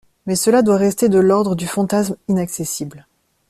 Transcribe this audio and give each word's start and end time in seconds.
Mais 0.25 0.35
cela 0.35 0.63
doit 0.63 0.77
rester 0.77 1.09
de 1.09 1.19
l’ordre 1.19 1.53
du 1.55 1.67
fantasme 1.67 2.15
inaccessible. 2.27 3.05